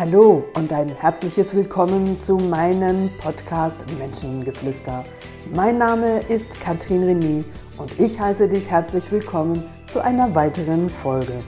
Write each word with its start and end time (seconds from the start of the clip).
Hallo 0.00 0.46
und 0.54 0.72
ein 0.72 0.88
herzliches 0.88 1.54
Willkommen 1.54 2.18
zu 2.22 2.38
meinem 2.38 3.10
Podcast 3.20 3.84
Menschengeflüster. 3.98 5.04
Mein 5.54 5.76
Name 5.76 6.20
ist 6.20 6.58
Katrin 6.58 7.02
René 7.02 7.44
und 7.76 8.00
ich 8.00 8.18
heiße 8.18 8.48
dich 8.48 8.70
herzlich 8.70 9.12
willkommen 9.12 9.62
zu 9.92 10.02
einer 10.02 10.34
weiteren 10.34 10.88
Folge. 10.88 11.44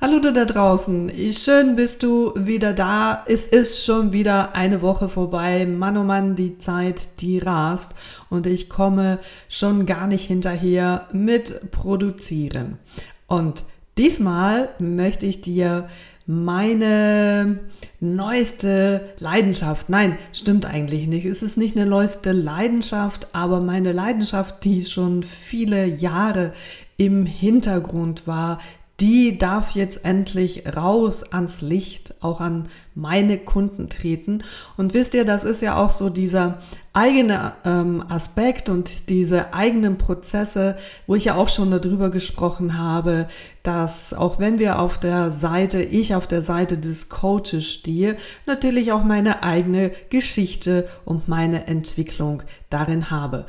Hallo 0.00 0.20
du 0.20 0.32
da 0.32 0.46
draußen, 0.46 1.12
schön 1.34 1.76
bist 1.76 2.02
du 2.02 2.32
wieder 2.34 2.72
da. 2.72 3.26
Es 3.28 3.46
ist 3.46 3.84
schon 3.84 4.14
wieder 4.14 4.54
eine 4.54 4.80
Woche 4.80 5.10
vorbei. 5.10 5.66
Mann 5.66 5.98
oh 5.98 6.02
Mann, 6.02 6.34
die 6.34 6.56
Zeit, 6.56 7.20
die 7.20 7.40
rast 7.40 7.92
und 8.30 8.46
ich 8.46 8.70
komme 8.70 9.18
schon 9.50 9.84
gar 9.84 10.06
nicht 10.06 10.26
hinterher 10.26 11.08
mit 11.12 11.70
Produzieren. 11.72 12.78
Und 13.26 13.66
diesmal 14.00 14.70
möchte 14.78 15.26
ich 15.26 15.42
dir 15.42 15.86
meine 16.24 17.58
neueste 18.00 19.02
Leidenschaft. 19.18 19.90
Nein, 19.90 20.16
stimmt 20.32 20.64
eigentlich 20.64 21.06
nicht. 21.06 21.26
Es 21.26 21.42
ist 21.42 21.58
nicht 21.58 21.76
eine 21.76 21.84
neueste 21.84 22.32
Leidenschaft, 22.32 23.28
aber 23.34 23.60
meine 23.60 23.92
Leidenschaft, 23.92 24.64
die 24.64 24.86
schon 24.86 25.22
viele 25.22 25.84
Jahre 25.84 26.54
im 26.96 27.26
Hintergrund 27.26 28.26
war, 28.26 28.58
die 29.00 29.36
darf 29.36 29.72
jetzt 29.72 30.04
endlich 30.04 30.64
raus 30.76 31.32
ans 31.32 31.60
Licht, 31.60 32.14
auch 32.20 32.40
an 32.40 32.68
meine 32.94 33.36
Kunden 33.36 33.90
treten. 33.90 34.42
Und 34.78 34.94
wisst 34.94 35.12
ihr, 35.12 35.26
das 35.26 35.44
ist 35.44 35.60
ja 35.60 35.76
auch 35.76 35.90
so 35.90 36.08
dieser 36.08 36.58
eigene 36.92 37.52
ähm, 37.64 38.04
Aspekt 38.08 38.68
und 38.68 39.08
diese 39.08 39.54
eigenen 39.54 39.96
Prozesse, 39.96 40.76
wo 41.06 41.14
ich 41.14 41.26
ja 41.26 41.36
auch 41.36 41.48
schon 41.48 41.70
darüber 41.70 42.10
gesprochen 42.10 42.76
habe, 42.76 43.28
dass 43.62 44.12
auch 44.12 44.40
wenn 44.40 44.58
wir 44.58 44.80
auf 44.80 44.98
der 44.98 45.30
Seite, 45.30 45.82
ich 45.82 46.14
auf 46.16 46.26
der 46.26 46.42
Seite 46.42 46.78
des 46.78 47.08
Coaches 47.08 47.64
stehe, 47.64 48.16
natürlich 48.46 48.90
auch 48.90 49.04
meine 49.04 49.44
eigene 49.44 49.92
Geschichte 50.10 50.88
und 51.04 51.28
meine 51.28 51.68
Entwicklung 51.68 52.42
darin 52.70 53.10
habe. 53.10 53.46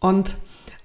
Und 0.00 0.36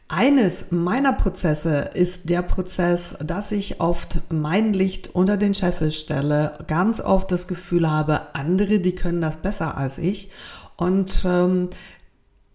eines 0.09 0.71
meiner 0.71 1.13
Prozesse 1.13 1.91
ist 1.93 2.29
der 2.29 2.41
Prozess, 2.41 3.15
dass 3.23 3.53
ich 3.53 3.79
oft 3.79 4.19
mein 4.29 4.73
Licht 4.73 5.15
unter 5.15 5.37
den 5.37 5.53
Scheffel 5.53 5.93
stelle, 5.93 6.59
ganz 6.67 6.99
oft 6.99 7.31
das 7.31 7.47
Gefühl 7.47 7.89
habe, 7.89 8.33
andere, 8.33 8.79
die 8.79 8.93
können 8.93 9.21
das 9.21 9.37
besser 9.37 9.77
als 9.77 9.97
ich 9.97 10.29
und 10.75 11.23
ähm, 11.25 11.69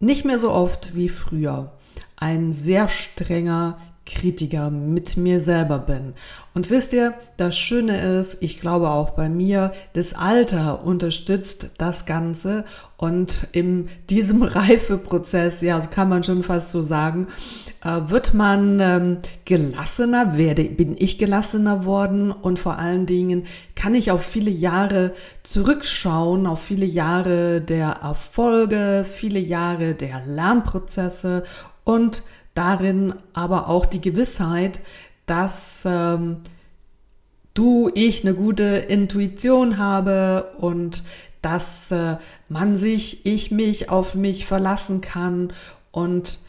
nicht 0.01 0.25
mehr 0.25 0.39
so 0.39 0.51
oft 0.51 0.95
wie 0.95 1.09
früher. 1.09 1.73
Ein 2.17 2.53
sehr 2.53 2.89
strenger 2.89 3.79
Kritiker 4.09 4.71
mit 4.71 5.17
mir 5.17 5.41
selber 5.41 5.79
bin. 5.79 6.15
Und 6.55 6.71
wisst 6.71 6.93
ihr, 6.93 7.15
das 7.37 7.57
Schöne 7.57 8.19
ist, 8.19 8.39
ich 8.41 8.61
glaube 8.61 8.91
auch 8.91 9.11
bei 9.11 9.29
mir, 9.29 9.73
das 9.93 10.15
Alter 10.15 10.85
unterstützt 10.85 11.71
das 11.79 12.07
Ganze. 12.07 12.65
Und 12.97 13.47
in 13.53 13.89
diesem 14.11 14.43
Reifeprozess, 14.43 15.61
ja, 15.61 15.81
so 15.81 15.89
kann 15.91 16.09
man 16.09 16.25
schon 16.25 16.43
fast 16.43 16.73
so 16.73 16.83
sagen, 16.83 17.29
äh, 17.85 18.01
wird 18.09 18.35
man 18.35 18.81
ähm, 18.81 19.19
gelassener, 19.45 20.37
werde, 20.37 20.65
bin 20.65 20.97
ich 20.99 21.19
gelassener 21.19 21.85
worden. 21.85 22.33
Und 22.33 22.59
vor 22.59 22.79
allen 22.79 23.07
Dingen 23.07 23.47
kann 23.77 23.95
ich 23.95 24.11
auf 24.11 24.25
viele 24.25 24.51
Jahre 24.51 25.13
zurückschauen, 25.45 26.47
auf 26.47 26.63
viele 26.63 26.87
Jahre 26.87 27.61
der 27.61 27.89
Erfolge, 28.03 29.05
viele 29.09 29.39
Jahre 29.39 29.95
der 29.95 30.23
Lernprozesse. 30.27 31.45
Und 31.85 32.23
darin 32.59 33.15
aber 33.35 33.69
auch 33.69 33.87
die 33.87 34.01
Gewissheit, 34.01 34.81
dass 35.27 35.85
ähm, 35.87 36.39
du, 37.55 37.89
ich 37.95 38.25
eine 38.25 38.35
gute 38.35 38.65
Intuition 38.65 39.79
habe 39.79 40.53
und 40.59 41.05
dass 41.41 41.93
äh, 41.93 42.17
man 42.49 42.77
sich, 42.77 43.25
ich 43.25 43.53
mich 43.53 43.91
auf 43.91 44.17
mich 44.17 44.45
verlassen 44.45 45.01
kann 45.01 45.53
und 45.93 46.41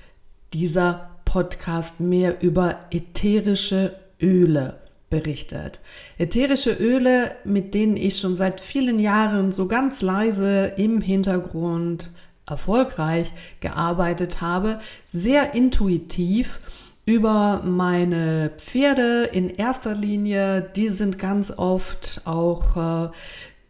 dieser 0.54 1.12
Podcast 1.26 2.00
mehr 2.00 2.42
über 2.42 2.80
ätherische 2.90 3.96
Öle 4.20 4.78
berichtet. 5.12 5.80
Ätherische 6.18 6.72
Öle, 6.72 7.34
mit 7.44 7.76
denen 7.76 7.98
ich 7.98 8.18
schon 8.18 8.36
seit 8.36 8.62
vielen 8.62 8.98
Jahren 8.98 9.52
so 9.52 9.68
ganz 9.68 10.02
leise 10.02 10.74
im 10.76 11.02
Hintergrund 11.02 12.10
erfolgreich 12.50 13.32
gearbeitet 13.60 14.42
habe, 14.42 14.80
sehr 15.12 15.54
intuitiv 15.54 16.60
über 17.06 17.62
meine 17.64 18.52
Pferde 18.58 19.24
in 19.32 19.50
erster 19.50 19.96
Linie. 19.96 20.62
Die 20.76 20.90
sind 20.90 21.18
ganz 21.18 21.52
oft 21.52 22.22
auch 22.26 23.08
äh, 23.08 23.10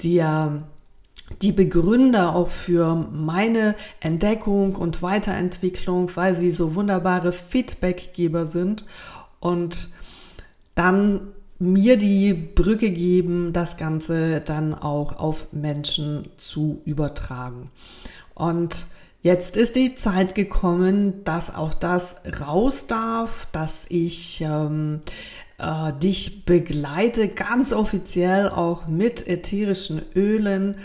der 0.03 0.63
die 1.41 1.51
Begründer 1.51 2.35
auch 2.35 2.49
für 2.49 2.95
meine 2.95 3.75
Entdeckung 3.99 4.75
und 4.75 5.01
Weiterentwicklung, 5.01 6.11
weil 6.15 6.35
sie 6.35 6.51
so 6.51 6.75
wunderbare 6.75 7.31
Feedbackgeber 7.31 8.47
sind 8.47 8.85
und 9.39 9.89
dann 10.75 11.21
mir 11.59 11.97
die 11.97 12.33
Brücke 12.33 12.89
geben, 12.89 13.51
das 13.53 13.77
Ganze 13.77 14.41
dann 14.41 14.73
auch 14.73 15.19
auf 15.19 15.47
Menschen 15.51 16.29
zu 16.37 16.81
übertragen. 16.85 17.69
Und 18.39 18.85
jetzt 19.21 19.57
ist 19.57 19.75
die 19.75 19.95
Zeit 19.95 20.33
gekommen, 20.33 21.25
dass 21.25 21.53
auch 21.53 21.73
das 21.73 22.15
raus 22.39 22.87
darf, 22.87 23.47
dass 23.51 23.85
ich 23.89 24.39
ähm, 24.39 25.01
äh, 25.57 25.91
dich 26.01 26.45
begleite, 26.45 27.27
ganz 27.27 27.73
offiziell 27.73 28.47
auch 28.47 28.87
mit 28.87 29.27
ätherischen 29.27 30.01
Ölen. 30.15 30.75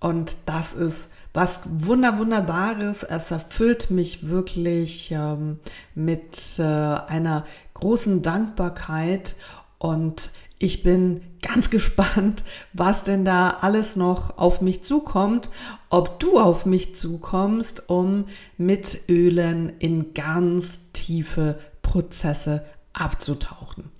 Und 0.00 0.36
das 0.46 0.72
ist 0.72 1.08
was 1.32 1.60
wunder 1.66 2.18
wunderbares. 2.18 3.04
Es 3.04 3.30
erfüllt 3.30 3.90
mich 3.92 4.28
wirklich 4.28 5.12
ähm, 5.12 5.60
mit 5.94 6.58
äh, 6.58 6.62
einer 6.62 7.46
großen 7.74 8.22
Dankbarkeit 8.22 9.36
und 9.78 10.30
ich 10.58 10.82
bin 10.82 11.20
ganz 11.42 11.70
gespannt, 11.70 12.42
was 12.72 13.02
denn 13.02 13.24
da 13.24 13.58
alles 13.60 13.96
noch 13.96 14.38
auf 14.38 14.60
mich 14.60 14.84
zukommt, 14.84 15.50
ob 15.90 16.18
du 16.20 16.38
auf 16.38 16.66
mich 16.66 16.96
zukommst, 16.96 17.88
um 17.88 18.26
mit 18.56 19.08
Ölen 19.08 19.72
in 19.78 20.14
ganz 20.14 20.80
tiefe 20.92 21.58
Prozesse 21.82 22.64
abzutauchen. 22.92 23.90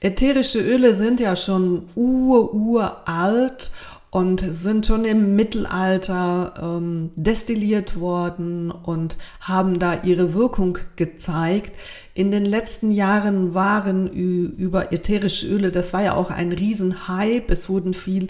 Ätherische 0.00 0.60
Öle 0.60 0.94
sind 0.94 1.20
ja 1.20 1.36
schon 1.36 1.88
ur-uralt 1.94 3.70
und 4.10 4.40
sind 4.40 4.86
schon 4.86 5.04
im 5.04 5.36
Mittelalter 5.36 6.54
ähm, 6.62 7.10
destilliert 7.16 8.00
worden 8.00 8.70
und 8.70 9.18
haben 9.40 9.78
da 9.78 10.02
ihre 10.04 10.32
Wirkung 10.32 10.78
gezeigt. 10.96 11.74
In 12.14 12.30
den 12.30 12.46
letzten 12.46 12.92
Jahren 12.92 13.52
waren 13.52 14.08
über 14.08 14.92
ätherische 14.92 15.48
Öle, 15.48 15.70
das 15.70 15.92
war 15.92 16.02
ja 16.02 16.14
auch 16.14 16.30
ein 16.30 16.52
Riesenhype, 16.52 17.52
es 17.52 17.68
wurden 17.68 17.92
viel 17.92 18.28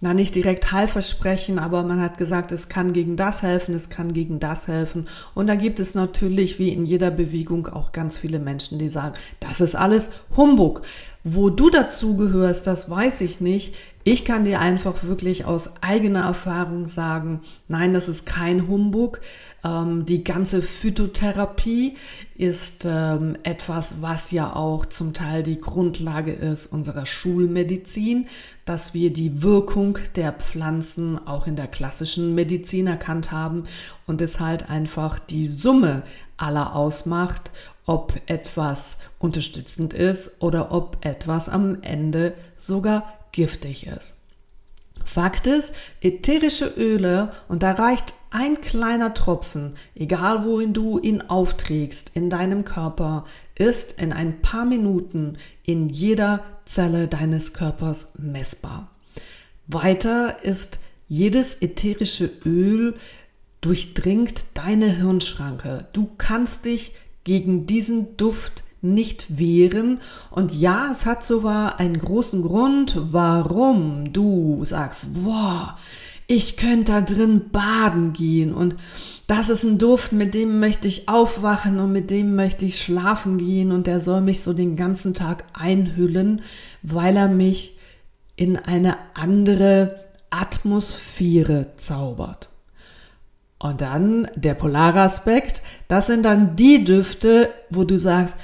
na 0.00 0.14
nicht 0.14 0.34
direkt 0.34 0.70
Heilversprechen, 0.70 1.58
aber 1.58 1.82
man 1.82 2.00
hat 2.00 2.18
gesagt, 2.18 2.52
es 2.52 2.68
kann 2.68 2.92
gegen 2.92 3.16
das 3.16 3.42
helfen, 3.42 3.74
es 3.74 3.90
kann 3.90 4.12
gegen 4.12 4.38
das 4.38 4.68
helfen. 4.68 5.08
Und 5.34 5.48
da 5.48 5.56
gibt 5.56 5.80
es 5.80 5.94
natürlich 5.94 6.58
wie 6.60 6.72
in 6.72 6.86
jeder 6.86 7.10
Bewegung 7.10 7.66
auch 7.66 7.90
ganz 7.90 8.16
viele 8.16 8.38
Menschen, 8.38 8.78
die 8.78 8.88
sagen, 8.88 9.16
das 9.40 9.60
ist 9.60 9.74
alles 9.74 10.10
Humbug. 10.36 10.82
Wo 11.24 11.50
du 11.50 11.68
dazu 11.68 12.16
gehörst, 12.16 12.68
das 12.68 12.88
weiß 12.88 13.22
ich 13.22 13.40
nicht. 13.40 13.74
Ich 14.04 14.24
kann 14.24 14.44
dir 14.44 14.60
einfach 14.60 15.02
wirklich 15.02 15.44
aus 15.44 15.70
eigener 15.82 16.22
Erfahrung 16.22 16.86
sagen, 16.86 17.40
nein, 17.66 17.92
das 17.92 18.08
ist 18.08 18.24
kein 18.24 18.68
Humbug. 18.68 19.20
Ähm, 19.64 20.06
die 20.06 20.22
ganze 20.22 20.62
Phytotherapie 20.62 21.96
ist 22.36 22.84
ähm, 22.88 23.36
etwas, 23.42 24.00
was 24.00 24.30
ja 24.30 24.54
auch 24.54 24.86
zum 24.86 25.12
Teil 25.12 25.42
die 25.42 25.60
Grundlage 25.60 26.32
ist 26.32 26.66
unserer 26.66 27.06
Schulmedizin, 27.06 28.28
dass 28.64 28.94
wir 28.94 29.12
die 29.12 29.42
Wirkung 29.42 29.98
der 30.14 30.32
Pflanzen 30.32 31.18
auch 31.26 31.46
in 31.46 31.56
der 31.56 31.66
klassischen 31.66 32.34
Medizin 32.34 32.86
erkannt 32.86 33.32
haben 33.32 33.64
und 34.06 34.20
es 34.20 34.38
halt 34.38 34.70
einfach 34.70 35.18
die 35.18 35.48
Summe 35.48 36.02
aller 36.36 36.76
ausmacht, 36.76 37.50
ob 37.86 38.20
etwas 38.26 38.98
unterstützend 39.18 39.94
ist 39.94 40.30
oder 40.40 40.72
ob 40.72 41.04
etwas 41.04 41.48
am 41.48 41.82
Ende 41.82 42.34
sogar 42.56 43.14
giftig 43.32 43.86
ist. 43.86 44.17
Fakt 45.08 45.46
ist, 45.46 45.72
ätherische 46.02 46.66
Öle, 46.66 47.32
und 47.48 47.62
da 47.62 47.72
reicht 47.72 48.12
ein 48.30 48.60
kleiner 48.60 49.14
Tropfen, 49.14 49.76
egal 49.94 50.44
wohin 50.44 50.74
du 50.74 50.98
ihn 50.98 51.22
aufträgst 51.22 52.10
in 52.12 52.28
deinem 52.28 52.64
Körper, 52.66 53.24
ist 53.54 53.98
in 53.98 54.12
ein 54.12 54.42
paar 54.42 54.66
Minuten 54.66 55.38
in 55.64 55.88
jeder 55.88 56.44
Zelle 56.66 57.08
deines 57.08 57.54
Körpers 57.54 58.08
messbar. 58.18 58.90
Weiter 59.66 60.44
ist 60.44 60.78
jedes 61.08 61.62
ätherische 61.62 62.30
Öl 62.44 62.94
durchdringt 63.62 64.44
deine 64.54 64.94
Hirnschranke. 64.94 65.86
Du 65.94 66.10
kannst 66.18 66.66
dich 66.66 66.92
gegen 67.24 67.66
diesen 67.66 68.16
Duft 68.18 68.62
nicht 68.80 69.38
wehren. 69.38 70.00
Und 70.30 70.52
ja, 70.54 70.90
es 70.92 71.06
hat 71.06 71.26
sogar 71.26 71.80
einen 71.80 71.98
großen 71.98 72.42
Grund, 72.42 72.96
warum 73.12 74.12
du 74.12 74.64
sagst, 74.64 75.14
boah, 75.14 75.76
ich 76.26 76.56
könnte 76.56 76.92
da 76.92 77.00
drin 77.00 77.50
baden 77.50 78.12
gehen 78.12 78.52
und 78.52 78.76
das 79.26 79.50
ist 79.50 79.62
ein 79.62 79.78
Duft, 79.78 80.12
mit 80.12 80.34
dem 80.34 80.60
möchte 80.60 80.88
ich 80.88 81.08
aufwachen 81.08 81.78
und 81.78 81.92
mit 81.92 82.10
dem 82.10 82.34
möchte 82.34 82.64
ich 82.64 82.80
schlafen 82.80 83.36
gehen 83.36 83.72
und 83.72 83.86
der 83.86 84.00
soll 84.00 84.20
mich 84.20 84.42
so 84.42 84.54
den 84.54 84.76
ganzen 84.76 85.12
Tag 85.14 85.44
einhüllen, 85.52 86.42
weil 86.82 87.16
er 87.16 87.28
mich 87.28 87.78
in 88.36 88.56
eine 88.56 88.96
andere 89.14 90.04
Atmosphäre 90.30 91.72
zaubert. 91.76 92.48
Und 93.58 93.80
dann 93.80 94.28
der 94.36 94.54
polare 94.54 95.00
Aspekt, 95.00 95.62
das 95.88 96.06
sind 96.06 96.24
dann 96.24 96.56
die 96.56 96.84
Düfte, 96.84 97.50
wo 97.70 97.84
du 97.84 97.98
sagst, 97.98 98.36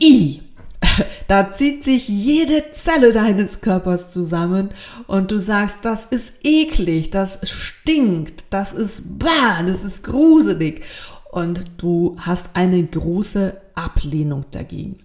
i, 0.00 0.40
da 1.28 1.54
zieht 1.54 1.84
sich 1.84 2.08
jede 2.08 2.62
Zelle 2.72 3.12
deines 3.12 3.60
Körpers 3.60 4.10
zusammen 4.10 4.70
und 5.06 5.30
du 5.30 5.40
sagst, 5.40 5.78
das 5.82 6.06
ist 6.06 6.32
eklig, 6.42 7.10
das 7.10 7.48
stinkt, 7.48 8.46
das 8.50 8.72
ist 8.72 9.18
bah, 9.18 9.62
das 9.66 9.84
ist 9.84 10.02
gruselig 10.02 10.82
und 11.30 11.62
du 11.78 12.16
hast 12.18 12.50
eine 12.54 12.84
große 12.84 13.60
Ablehnung 13.74 14.44
dagegen. 14.50 14.98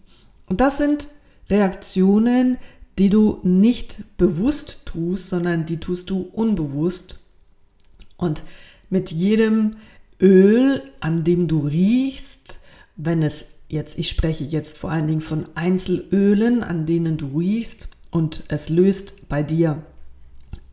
Und 0.48 0.62
das 0.62 0.78
sind 0.78 1.08
Reaktionen, 1.50 2.58
die 2.98 3.10
du 3.10 3.40
nicht 3.44 4.04
bewusst 4.18 4.86
tust, 4.86 5.28
sondern 5.28 5.66
die 5.66 5.80
tust 5.80 6.10
du 6.10 6.22
unbewusst. 6.34 7.20
Und 8.18 8.42
mit 8.90 9.12
jedem 9.12 9.76
Öl, 10.20 10.82
an 11.00 11.24
dem 11.24 11.48
du 11.48 11.60
riechst, 11.60 12.60
wenn 12.96 13.22
es 13.22 13.46
jetzt, 13.68 13.98
ich 13.98 14.10
spreche 14.10 14.44
jetzt 14.44 14.78
vor 14.78 14.92
allen 14.92 15.08
Dingen 15.08 15.22
von 15.22 15.48
Einzelölen, 15.56 16.64
an 16.64 16.86
denen 16.86 17.18
du 17.18 17.38
riechst 17.38 17.90
und 18.12 18.44
es 18.48 18.70
löst 18.70 19.28
bei 19.30 19.44
dir 19.44 19.84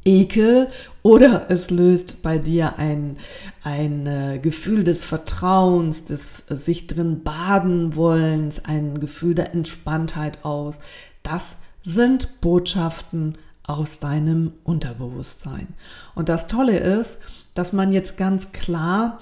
Ekel 0.05 0.69
oder 1.03 1.47
es 1.51 1.71
löst 1.71 2.23
bei 2.23 2.39
dir 2.39 2.79
ein, 2.79 3.17
ein 3.63 4.07
äh, 4.07 4.39
Gefühl 4.39 4.85
des 4.85 5.03
Vertrauens, 5.03 6.05
des 6.05 6.45
äh, 6.49 6.57
sich 6.57 6.87
drin 6.87 7.23
baden 7.23 7.97
wollens, 7.97 8.65
ein 8.65 9.01
Gefühl 9.01 9.35
der 9.35 9.55
Entspanntheit 9.55 10.45
aus. 10.45 10.79
Das 11.23 11.57
sind 11.83 12.41
Botschaften 12.41 13.39
aus 13.63 13.99
deinem 13.99 14.53
Unterbewusstsein. 14.63 15.69
Und 16.15 16.29
das 16.29 16.49
Tolle 16.49 16.79
ist, 16.79 17.19
dass 17.55 17.73
man 17.73 17.93
jetzt 17.93 18.17
ganz 18.19 18.53
klar 18.53 19.21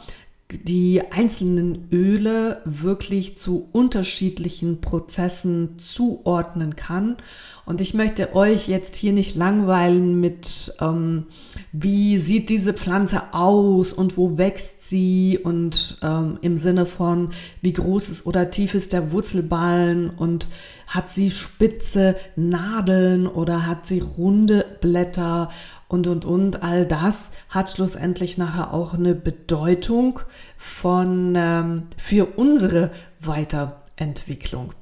die 0.65 1.03
einzelnen 1.11 1.89
Öle 1.91 2.61
wirklich 2.65 3.39
zu 3.39 3.69
unterschiedlichen 3.73 4.81
Prozessen 4.81 5.79
zuordnen 5.79 6.77
kann. 6.77 7.17
Und 7.65 7.81
ich 7.81 7.95
möchte 7.95 8.35
euch 8.35 8.67
jetzt 8.67 8.97
hier 8.97 9.13
nicht 9.13 9.37
langweilen 9.37 10.21
mit, 10.21 10.75
ähm, 10.81 11.27
wie 11.71 12.19
sieht 12.19 12.49
diese 12.49 12.75
Pflanze 12.75 13.33
aus 13.33 13.93
und 13.93 14.17
wo 14.17 14.37
wächst 14.37 14.83
sie 14.89 15.39
und 15.43 15.97
ähm, 16.03 16.39
im 16.43 16.57
Sinne 16.57 16.87
von, 16.87 17.31
wie 17.61 17.73
groß 17.73 18.09
ist 18.09 18.27
oder 18.27 18.51
tief 18.51 18.75
ist 18.75 18.93
der 18.93 19.13
Wurzelballen 19.13 20.11
und 20.11 20.49
hat 20.89 21.11
sie 21.11 21.31
spitze 21.31 22.17
Nadeln 22.35 23.29
oder 23.29 23.65
hat 23.67 23.87
sie 23.87 24.01
runde 24.01 24.67
Blätter 24.81 25.51
und, 25.93 26.07
und, 26.07 26.25
und. 26.25 26.63
All 26.63 26.87
das 26.87 27.31
hat 27.51 27.71
schlussendlich 27.71 28.39
nachher 28.39 28.73
auch 28.73 28.95
eine 28.95 29.15
Bedeutung 29.15 30.21
von, 30.57 31.35
ähm, 31.37 31.83
für 31.99 32.39
unsere 32.39 32.91
Weiterentwicklung. 33.21 34.73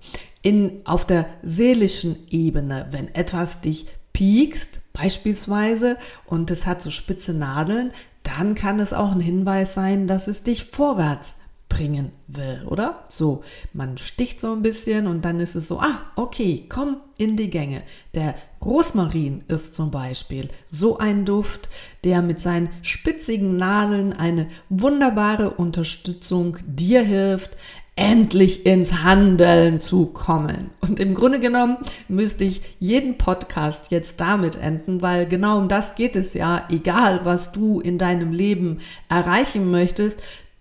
In, 0.40 0.80
auf 0.84 1.04
der 1.04 1.26
seelischen 1.42 2.16
Ebene, 2.30 2.86
wenn 2.92 3.12
etwas 3.12 3.60
dich 3.60 3.88
piekst, 4.12 4.80
beispielsweise, 4.92 5.96
und 6.26 6.50
es 6.50 6.64
hat 6.64 6.80
so 6.80 6.92
spitze 6.92 7.34
Nadeln, 7.34 7.90
dann 8.22 8.54
kann 8.54 8.78
es 8.78 8.92
auch 8.92 9.10
ein 9.10 9.20
Hinweis 9.20 9.74
sein, 9.74 10.06
dass 10.06 10.28
es 10.28 10.44
dich 10.44 10.66
vorwärts 10.66 11.39
bringen 11.70 12.12
will, 12.26 12.62
oder? 12.66 13.04
So, 13.08 13.42
man 13.72 13.96
sticht 13.96 14.42
so 14.42 14.52
ein 14.52 14.60
bisschen 14.60 15.06
und 15.06 15.24
dann 15.24 15.40
ist 15.40 15.54
es 15.54 15.68
so, 15.68 15.80
ah, 15.80 16.02
okay, 16.16 16.66
komm 16.68 16.98
in 17.16 17.38
die 17.38 17.48
Gänge. 17.48 17.82
Der 18.14 18.34
Rosmarin 18.62 19.42
ist 19.48 19.74
zum 19.74 19.90
Beispiel 19.90 20.50
so 20.68 20.98
ein 20.98 21.24
Duft, 21.24 21.70
der 22.04 22.20
mit 22.20 22.40
seinen 22.40 22.68
spitzigen 22.82 23.56
Nadeln 23.56 24.12
eine 24.12 24.48
wunderbare 24.68 25.50
Unterstützung 25.50 26.58
dir 26.66 27.02
hilft, 27.02 27.56
endlich 27.96 28.64
ins 28.64 29.02
Handeln 29.02 29.80
zu 29.80 30.06
kommen. 30.06 30.70
Und 30.80 31.00
im 31.00 31.14
Grunde 31.14 31.38
genommen 31.38 31.76
müsste 32.08 32.44
ich 32.44 32.62
jeden 32.78 33.18
Podcast 33.18 33.90
jetzt 33.90 34.20
damit 34.20 34.56
enden, 34.56 35.02
weil 35.02 35.26
genau 35.26 35.58
um 35.58 35.68
das 35.68 35.94
geht 35.94 36.16
es 36.16 36.34
ja, 36.34 36.66
egal 36.70 37.20
was 37.24 37.52
du 37.52 37.80
in 37.80 37.98
deinem 37.98 38.32
Leben 38.32 38.80
erreichen 39.08 39.70
möchtest, 39.70 40.18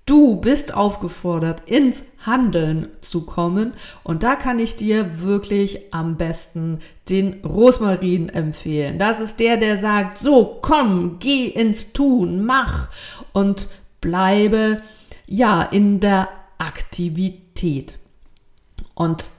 Du 0.09 0.37
bist 0.37 0.73
aufgefordert, 0.73 1.69
ins 1.69 2.01
Handeln 2.25 2.87
zu 2.99 3.27
kommen. 3.27 3.75
Und 4.01 4.23
da 4.23 4.35
kann 4.35 4.57
ich 4.57 4.75
dir 4.75 5.21
wirklich 5.21 5.93
am 5.93 6.17
besten 6.17 6.79
den 7.09 7.45
Rosmarin 7.45 8.27
empfehlen. 8.27 8.97
Das 8.97 9.19
ist 9.19 9.39
der, 9.39 9.57
der 9.57 9.77
sagt, 9.77 10.17
so, 10.17 10.57
komm, 10.63 11.19
geh 11.19 11.45
ins 11.45 11.93
Tun, 11.93 12.43
mach 12.43 12.89
und 13.33 13.67
bleibe, 14.01 14.81
ja, 15.27 15.61
in 15.61 15.99
der 15.99 16.27
Aktivität. 16.57 17.99
Und 18.95 19.29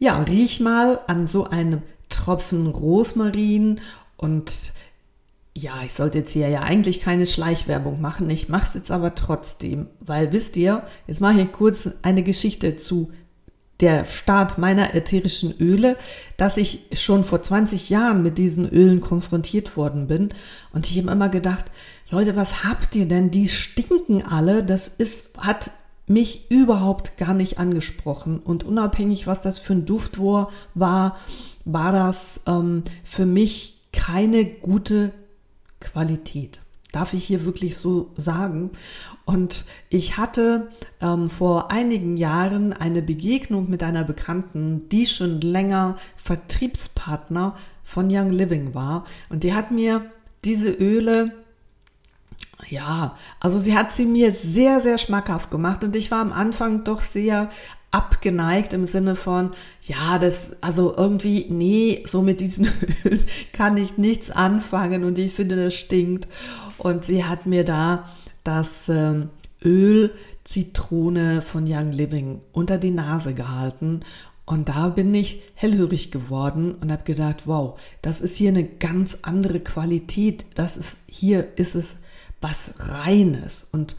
ja, 0.00 0.20
riech 0.20 0.58
mal 0.58 0.98
an 1.06 1.28
so 1.28 1.44
einem 1.44 1.82
Tropfen 2.08 2.66
Rosmarin 2.66 3.80
und 4.16 4.72
ja, 5.62 5.82
ich 5.84 5.92
sollte 5.94 6.18
jetzt 6.18 6.32
hier 6.32 6.48
ja 6.48 6.60
eigentlich 6.60 7.00
keine 7.00 7.26
Schleichwerbung 7.26 8.00
machen. 8.00 8.30
Ich 8.30 8.48
mache 8.48 8.68
es 8.68 8.74
jetzt 8.74 8.90
aber 8.90 9.14
trotzdem, 9.14 9.86
weil 10.00 10.32
wisst 10.32 10.56
ihr, 10.56 10.82
jetzt 11.06 11.20
mache 11.20 11.40
ich 11.40 11.52
kurz 11.52 11.88
eine 12.02 12.22
Geschichte 12.22 12.76
zu 12.76 13.10
der 13.80 14.04
Start 14.04 14.58
meiner 14.58 14.94
ätherischen 14.94 15.54
Öle, 15.60 15.96
dass 16.36 16.56
ich 16.56 16.80
schon 16.92 17.22
vor 17.22 17.42
20 17.42 17.90
Jahren 17.90 18.22
mit 18.22 18.36
diesen 18.36 18.68
Ölen 18.68 19.00
konfrontiert 19.00 19.76
worden 19.76 20.08
bin. 20.08 20.30
Und 20.72 20.90
ich 20.90 20.98
habe 20.98 21.10
immer 21.10 21.28
gedacht, 21.28 21.66
Leute, 22.10 22.34
was 22.34 22.64
habt 22.64 22.94
ihr 22.96 23.06
denn? 23.06 23.30
Die 23.30 23.48
stinken 23.48 24.24
alle. 24.24 24.64
Das 24.64 24.88
ist, 24.88 25.30
hat 25.38 25.70
mich 26.06 26.50
überhaupt 26.50 27.18
gar 27.18 27.34
nicht 27.34 27.58
angesprochen. 27.58 28.40
Und 28.40 28.64
unabhängig, 28.64 29.26
was 29.26 29.40
das 29.40 29.58
für 29.58 29.74
ein 29.74 29.86
Duft 29.86 30.18
war, 30.18 31.16
war 31.64 31.92
das 31.92 32.40
ähm, 32.46 32.82
für 33.04 33.26
mich 33.26 33.78
keine 33.92 34.44
gute 34.44 35.12
Qualität. 35.80 36.60
Darf 36.92 37.12
ich 37.12 37.24
hier 37.24 37.44
wirklich 37.44 37.76
so 37.76 38.10
sagen? 38.16 38.70
Und 39.26 39.66
ich 39.90 40.16
hatte 40.16 40.70
ähm, 41.00 41.28
vor 41.28 41.70
einigen 41.70 42.16
Jahren 42.16 42.72
eine 42.72 43.02
Begegnung 43.02 43.68
mit 43.68 43.82
einer 43.82 44.04
Bekannten, 44.04 44.88
die 44.88 45.04
schon 45.04 45.42
länger 45.42 45.98
Vertriebspartner 46.16 47.56
von 47.84 48.08
Young 48.10 48.32
Living 48.32 48.74
war. 48.74 49.04
Und 49.28 49.44
die 49.44 49.52
hat 49.52 49.70
mir 49.70 50.10
diese 50.44 50.70
Öle 50.70 51.32
ja, 52.70 53.16
also 53.40 53.58
sie 53.58 53.76
hat 53.76 53.92
sie 53.92 54.04
mir 54.04 54.32
sehr, 54.32 54.80
sehr 54.80 54.98
schmackhaft 54.98 55.50
gemacht 55.50 55.84
und 55.84 55.96
ich 55.96 56.10
war 56.10 56.20
am 56.20 56.32
Anfang 56.32 56.84
doch 56.84 57.00
sehr 57.00 57.50
abgeneigt 57.90 58.72
im 58.72 58.84
Sinne 58.84 59.16
von, 59.16 59.52
ja, 59.82 60.18
das, 60.18 60.52
also 60.60 60.94
irgendwie, 60.96 61.46
nee, 61.48 62.02
so 62.06 62.22
mit 62.22 62.40
diesen 62.40 62.68
Ölen 63.04 63.24
kann 63.52 63.76
ich 63.76 63.96
nichts 63.96 64.30
anfangen 64.30 65.04
und 65.04 65.18
ich 65.18 65.32
finde, 65.32 65.56
das 65.56 65.74
stinkt. 65.74 66.28
Und 66.76 67.04
sie 67.04 67.24
hat 67.24 67.46
mir 67.46 67.64
da 67.64 68.08
das 68.44 68.88
ähm, 68.88 69.30
Öl 69.64 70.12
Zitrone 70.44 71.42
von 71.42 71.64
Young 71.66 71.92
Living 71.92 72.40
unter 72.52 72.78
die 72.78 72.90
Nase 72.90 73.34
gehalten 73.34 74.00
und 74.48 74.70
da 74.70 74.88
bin 74.88 75.12
ich 75.12 75.42
hellhörig 75.52 76.10
geworden 76.10 76.74
und 76.80 76.90
habe 76.90 77.04
gedacht, 77.04 77.42
wow, 77.46 77.78
das 78.00 78.22
ist 78.22 78.36
hier 78.36 78.48
eine 78.48 78.64
ganz 78.64 79.18
andere 79.20 79.60
Qualität. 79.60 80.46
Das 80.54 80.78
ist 80.78 80.96
hier 81.06 81.48
ist 81.56 81.74
es 81.74 81.98
was 82.40 82.72
reines 82.78 83.66
und 83.72 83.94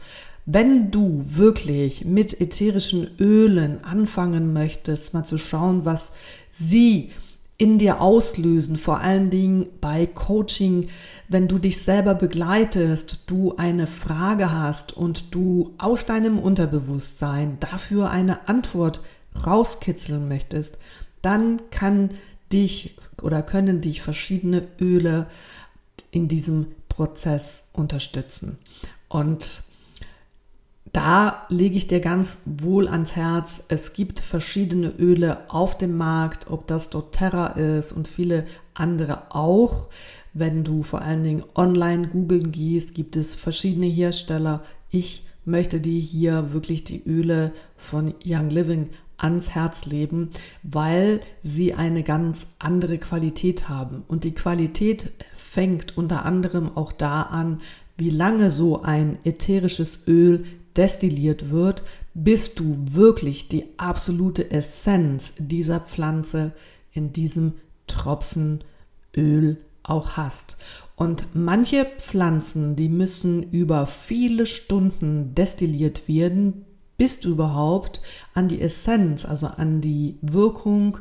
wenn 0.52 0.90
du 0.90 1.22
wirklich 1.24 2.04
mit 2.04 2.40
ätherischen 2.40 3.10
Ölen 3.18 3.84
anfangen 3.84 4.52
möchtest, 4.52 5.14
mal 5.14 5.24
zu 5.24 5.38
schauen, 5.38 5.84
was 5.84 6.12
sie 6.48 7.10
in 7.56 7.78
dir 7.78 8.00
auslösen, 8.00 8.78
vor 8.78 9.00
allen 9.00 9.30
Dingen 9.30 9.68
bei 9.80 10.06
Coaching, 10.06 10.88
wenn 11.28 11.46
du 11.46 11.58
dich 11.58 11.82
selber 11.82 12.14
begleitest, 12.14 13.18
du 13.26 13.54
eine 13.58 13.86
Frage 13.86 14.50
hast 14.50 14.96
und 14.96 15.34
du 15.34 15.74
aus 15.76 16.06
deinem 16.06 16.38
Unterbewusstsein 16.38 17.58
dafür 17.60 18.10
eine 18.10 18.48
Antwort 18.48 19.00
rauskitzeln 19.46 20.26
möchtest, 20.26 20.78
dann 21.22 21.60
kann 21.70 22.10
dich 22.50 22.96
oder 23.22 23.42
können 23.42 23.82
dich 23.82 24.00
verschiedene 24.00 24.66
Öle 24.80 25.26
in 26.10 26.28
diesem 26.28 26.66
Prozess 26.88 27.64
unterstützen. 27.72 28.58
Und 29.08 29.64
da 30.92 31.46
lege 31.48 31.76
ich 31.76 31.86
dir 31.86 32.00
ganz 32.00 32.38
wohl 32.44 32.88
ans 32.88 33.14
Herz. 33.14 33.62
Es 33.68 33.92
gibt 33.92 34.20
verschiedene 34.20 34.88
Öle 34.98 35.38
auf 35.48 35.78
dem 35.78 35.96
Markt, 35.96 36.50
ob 36.50 36.66
das 36.66 36.90
doTERRA 36.90 37.48
ist 37.48 37.92
und 37.92 38.08
viele 38.08 38.46
andere 38.74 39.34
auch. 39.34 39.88
Wenn 40.32 40.64
du 40.64 40.82
vor 40.82 41.02
allen 41.02 41.22
Dingen 41.22 41.44
online 41.54 42.08
googeln 42.08 42.52
gehst, 42.52 42.94
gibt 42.94 43.16
es 43.16 43.34
verschiedene 43.34 43.86
Hersteller. 43.86 44.62
Ich 44.90 45.24
möchte 45.44 45.80
dir 45.80 46.00
hier 46.00 46.52
wirklich 46.52 46.84
die 46.84 47.02
Öle 47.04 47.52
von 47.76 48.14
Young 48.24 48.50
Living 48.50 48.90
ans 49.16 49.50
Herz 49.50 49.84
leben, 49.84 50.30
weil 50.62 51.20
sie 51.42 51.74
eine 51.74 52.02
ganz 52.02 52.46
andere 52.58 52.98
Qualität 52.98 53.68
haben. 53.68 54.02
Und 54.08 54.24
die 54.24 54.34
Qualität 54.34 55.12
fängt 55.34 55.96
unter 55.96 56.24
anderem 56.24 56.76
auch 56.76 56.92
da 56.92 57.22
an, 57.22 57.60
wie 57.96 58.10
lange 58.10 58.50
so 58.50 58.82
ein 58.82 59.18
ätherisches 59.24 60.08
Öl 60.08 60.44
destilliert 60.76 61.50
wird, 61.50 61.82
bis 62.14 62.54
du 62.54 62.76
wirklich 62.92 63.48
die 63.48 63.66
absolute 63.76 64.50
Essenz 64.50 65.34
dieser 65.38 65.80
Pflanze 65.80 66.52
in 66.92 67.12
diesem 67.12 67.54
Tropfen 67.86 68.64
Öl 69.16 69.58
auch 69.82 70.10
hast. 70.16 70.56
Und 70.96 71.28
manche 71.32 71.86
Pflanzen, 71.96 72.76
die 72.76 72.88
müssen 72.88 73.42
über 73.50 73.86
viele 73.86 74.46
Stunden 74.46 75.34
destilliert 75.34 76.08
werden, 76.08 76.66
bis 76.98 77.20
du 77.20 77.30
überhaupt 77.30 78.02
an 78.34 78.48
die 78.48 78.60
Essenz, 78.60 79.24
also 79.24 79.46
an 79.46 79.80
die 79.80 80.18
Wirkung 80.20 80.98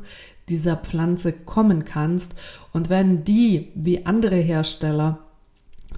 dieser 0.47 0.77
Pflanze 0.77 1.33
kommen 1.33 1.83
kannst. 1.83 2.35
Und 2.71 2.89
wenn 2.89 3.25
die, 3.25 3.67
wie 3.75 4.05
andere 4.05 4.37
Hersteller, 4.37 5.19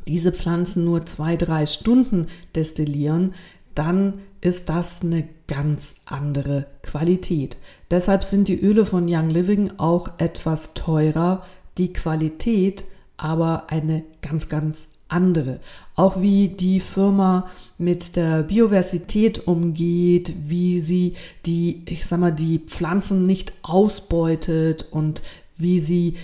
diese 0.07 0.31
Pflanzen 0.31 0.83
nur 0.85 1.05
zwei, 1.05 1.35
drei 1.37 1.65
Stunden 1.65 2.27
destillieren, 2.55 3.33
dann 3.75 4.21
ist 4.41 4.69
das 4.69 5.01
eine 5.01 5.27
ganz 5.47 5.95
andere 6.05 6.65
Qualität. 6.81 7.57
Deshalb 7.89 8.23
sind 8.23 8.47
die 8.47 8.59
Öle 8.59 8.85
von 8.85 9.05
Young 9.07 9.29
Living 9.29 9.71
auch 9.77 10.09
etwas 10.17 10.73
teurer, 10.73 11.45
die 11.77 11.93
Qualität 11.93 12.85
aber 13.17 13.65
eine 13.69 14.03
ganz, 14.21 14.49
ganz 14.49 14.87
andere. 15.07 15.59
Auch 15.95 16.21
wie 16.21 16.47
die 16.47 16.79
Firma 16.79 17.49
mit 17.77 18.15
der 18.15 18.43
Biodiversität 18.43 19.47
umgeht, 19.47 20.33
wie 20.47 20.79
sie 20.79 21.15
die, 21.45 21.83
ich 21.85 22.05
sag 22.05 22.19
mal, 22.19 22.31
die 22.31 22.59
Pflanzen 22.59 23.25
nicht 23.25 23.53
ausbeutet 23.61 24.87
und 24.91 25.21
wie 25.57 25.79
sie 25.79 26.15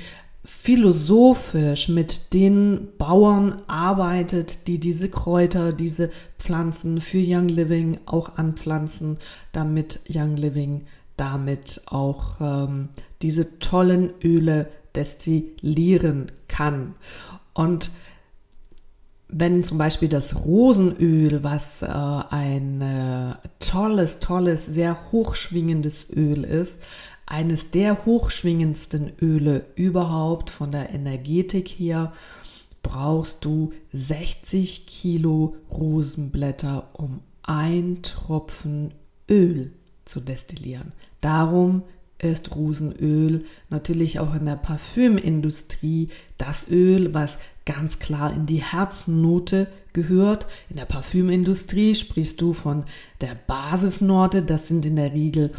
philosophisch 0.48 1.89
mit 1.89 2.34
den 2.34 2.88
Bauern 2.98 3.62
arbeitet, 3.68 4.68
die 4.68 4.80
diese 4.80 5.10
Kräuter, 5.10 5.74
diese 5.74 6.10
Pflanzen 6.48 7.01
für 7.01 7.22
Young 7.22 7.50
Living 7.50 8.00
auch 8.06 8.38
anpflanzen, 8.38 9.18
damit 9.51 10.00
Young 10.10 10.38
Living 10.38 10.86
damit 11.18 11.82
auch 11.88 12.39
ähm, 12.39 12.88
diese 13.22 13.60
tollen 13.60 14.12
Öle 14.24 14.70
destillieren 14.96 16.32
kann. 16.48 16.96
Und 17.54 17.92
wenn 19.27 19.66
zum 19.66 19.77
Beispiel 19.77 20.08
das 20.08 20.38
Rosenöl, 20.46 21.44
was 21.44 21.82
äh, 21.82 21.88
ein 21.88 22.82
äh, 22.82 23.36
tolles, 23.60 24.20
tolles, 24.20 24.66
sehr 24.66 25.12
hochschwingendes 25.12 26.10
Öl 26.16 26.46
ist, 26.46 26.77
eines 27.25 27.72
der 27.72 28.06
hochschwingendsten 28.06 29.12
Öle 29.22 29.66
überhaupt 29.75 30.50
von 30.50 30.72
der 30.72 30.92
Energetik 30.94 31.68
her, 31.68 32.13
brauchst 32.88 33.44
du 33.44 33.74
60 33.91 34.88
Kilo 34.88 35.56
Rosenblätter, 35.70 36.88
um 36.94 37.20
ein 37.44 38.00
Tropfen 38.01 38.94
Öl 39.29 39.74
zu 40.06 40.22
destillieren. 40.22 40.94
Darum 41.20 41.84
ist 42.17 42.56
Rosenöl 42.56 43.44
natürlich 43.70 44.20
auch 44.20 44.34
in 44.34 44.46
der 44.46 44.56
Parfümindustrie 44.56 46.10
das 46.38 46.70
Öl, 46.70 47.13
was 47.13 47.39
ganz 47.65 48.00
klar 48.00 48.34
in 48.34 48.46
die 48.46 48.63
Herznote 48.63 49.67
gehört. 49.91 50.48
In 50.70 50.77
der 50.77 50.86
Parfümindustrie 50.86 51.94
sprichst 51.94 52.39
du 52.39 52.53
von 52.53 52.86
der 53.20 53.36
Basisnote, 53.36 54.44
das 54.44 54.70
sind 54.70 54.86
in 54.86 54.96
der 54.96 55.12
Regel 55.12 55.51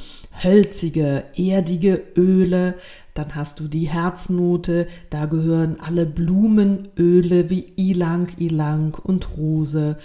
hölzige, 0.42 1.24
erdige 1.36 2.02
Öle. 2.16 2.74
Dann 3.18 3.34
hast 3.34 3.58
du 3.58 3.66
die 3.66 3.88
Herznote, 3.88 4.86
da 5.10 5.26
gehören 5.26 5.80
alle 5.80 6.06
Blumenöle 6.06 7.50
wie 7.50 7.72
Ilang, 7.74 8.28
Ilang 8.36 8.94
und 8.94 9.36
Rose 9.36 9.96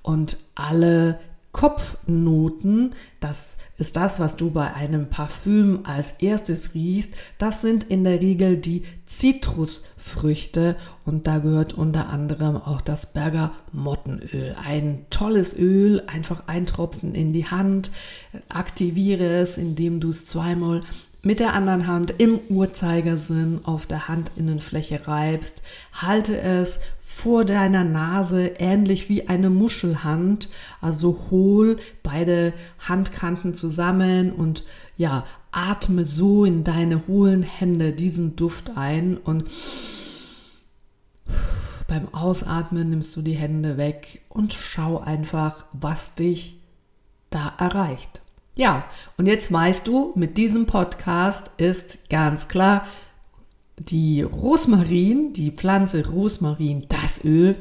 und 0.00 0.38
alle 0.54 1.18
Kopfnoten, 1.52 2.94
das 3.20 3.58
ist 3.76 3.96
das, 3.96 4.18
was 4.18 4.36
du 4.36 4.50
bei 4.52 4.72
einem 4.72 5.10
Parfüm 5.10 5.80
als 5.84 6.12
erstes 6.12 6.72
riechst. 6.72 7.10
Das 7.36 7.60
sind 7.60 7.84
in 7.84 8.04
der 8.04 8.22
Regel 8.22 8.56
die 8.56 8.84
Zitrusfrüchte 9.04 10.76
und 11.04 11.26
da 11.26 11.40
gehört 11.40 11.74
unter 11.74 12.08
anderem 12.08 12.56
auch 12.56 12.80
das 12.80 13.12
Bergamottenöl. 13.12 14.56
Ein 14.64 15.04
tolles 15.10 15.54
Öl, 15.58 16.04
einfach 16.06 16.44
ein 16.46 16.64
Tropfen 16.64 17.14
in 17.14 17.34
die 17.34 17.48
Hand, 17.48 17.90
aktiviere 18.48 19.26
es, 19.26 19.58
indem 19.58 20.00
du 20.00 20.08
es 20.08 20.24
zweimal 20.24 20.82
mit 21.22 21.38
der 21.38 21.54
anderen 21.54 21.86
Hand 21.86 22.14
im 22.18 22.40
Uhrzeigersinn 22.48 23.60
auf 23.64 23.86
der 23.86 24.08
Handinnenfläche 24.08 25.06
reibst, 25.06 25.62
halte 25.92 26.38
es 26.40 26.80
vor 27.00 27.44
deiner 27.44 27.84
Nase 27.84 28.46
ähnlich 28.58 29.08
wie 29.08 29.28
eine 29.28 29.50
Muschelhand, 29.50 30.48
also 30.80 31.26
hohl 31.30 31.78
beide 32.02 32.52
Handkanten 32.80 33.54
zusammen 33.54 34.32
und 34.32 34.64
ja, 34.96 35.24
atme 35.52 36.04
so 36.04 36.44
in 36.44 36.64
deine 36.64 37.06
hohlen 37.06 37.42
Hände 37.42 37.92
diesen 37.92 38.34
Duft 38.34 38.76
ein 38.76 39.18
und 39.18 39.44
beim 41.86 42.12
Ausatmen 42.14 42.88
nimmst 42.88 43.14
du 43.16 43.22
die 43.22 43.34
Hände 43.34 43.76
weg 43.76 44.22
und 44.30 44.54
schau 44.54 44.98
einfach, 44.98 45.66
was 45.72 46.14
dich 46.14 46.58
da 47.28 47.52
erreicht. 47.58 48.21
Ja, 48.54 48.84
und 49.16 49.26
jetzt 49.26 49.50
weißt 49.50 49.86
du, 49.86 50.12
mit 50.14 50.36
diesem 50.36 50.66
Podcast 50.66 51.50
ist 51.56 52.10
ganz 52.10 52.48
klar, 52.48 52.86
die 53.78 54.22
Rosmarin, 54.22 55.32
die 55.32 55.50
Pflanze 55.50 56.06
Rosmarin, 56.06 56.84
das 56.88 57.24
Öl, 57.24 57.56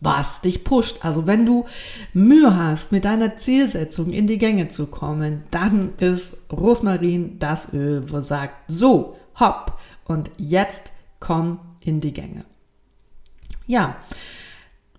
was 0.00 0.42
dich 0.42 0.64
pusht. 0.64 1.04
Also 1.04 1.26
wenn 1.26 1.46
du 1.46 1.64
Mühe 2.12 2.54
hast, 2.54 2.92
mit 2.92 3.04
deiner 3.06 3.36
Zielsetzung 3.38 4.12
in 4.12 4.26
die 4.26 4.38
Gänge 4.38 4.68
zu 4.68 4.86
kommen, 4.86 5.44
dann 5.50 5.94
ist 5.98 6.36
Rosmarin 6.52 7.38
das 7.38 7.72
Öl, 7.72 8.10
wo 8.10 8.20
sagt, 8.20 8.54
so, 8.68 9.16
hopp, 9.40 9.78
und 10.04 10.30
jetzt 10.36 10.92
komm 11.18 11.58
in 11.80 12.00
die 12.00 12.12
Gänge. 12.12 12.44
Ja, 13.66 13.96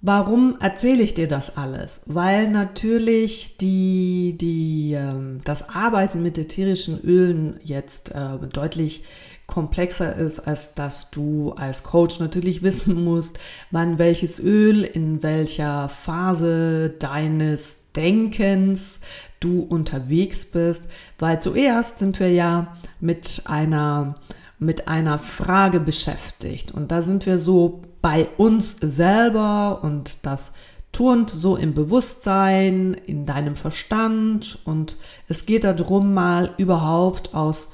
Warum 0.08 0.56
erzähle 0.60 1.02
ich 1.02 1.16
dir 1.16 1.28
das 1.28 1.58
alles? 1.58 2.02
Weil 2.06 2.48
natürlich 2.52 3.58
die, 3.58 4.38
die, 4.40 4.94
ähm, 4.94 5.42
das 5.46 5.68
Arbeiten 5.68 6.22
mit 6.22 6.38
ätherischen 6.38 7.02
Ölen 7.04 7.60
jetzt 7.64 8.12
äh, 8.12 8.38
deutlich 8.54 9.04
komplexer 9.48 10.16
ist, 10.16 10.42
als 10.42 10.76
dass 10.76 11.10
du 11.10 11.54
als 11.54 11.82
Coach 11.82 12.20
natürlich 12.20 12.62
wissen 12.62 13.04
musst, 13.04 13.40
wann 13.72 13.98
welches 13.98 14.40
Öl 14.40 14.84
in 14.84 15.24
welcher 15.24 15.90
Phase 15.90 16.92
deines 17.00 17.78
Denkens 17.96 19.00
du 19.40 19.62
unterwegs 19.62 20.46
bist, 20.46 20.84
weil 21.18 21.42
zuerst 21.42 21.98
sind 21.98 22.20
wir 22.20 22.32
ja 22.32 22.78
mit 23.00 23.42
einer 23.46 24.14
mit 24.58 24.88
einer 24.88 25.20
Frage 25.20 25.80
beschäftigt 25.80 26.72
und 26.72 26.92
da 26.92 27.02
sind 27.02 27.26
wir 27.26 27.40
so 27.40 27.82
bei 28.06 28.28
uns 28.38 28.78
selber 28.82 29.80
und 29.82 30.28
das 30.28 30.52
turnt 30.92 31.32
so 31.32 31.56
im 31.56 31.74
Bewusstsein, 31.74 32.94
in 32.94 33.26
deinem 33.26 33.56
Verstand 33.56 34.60
und 34.64 34.98
es 35.28 35.48
geht 35.48 35.64
darum, 35.64 36.14
mal 36.14 36.54
überhaupt 36.58 37.34
aus 37.34 37.72